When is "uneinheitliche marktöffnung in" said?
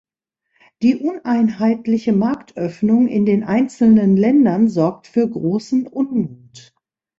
0.97-3.27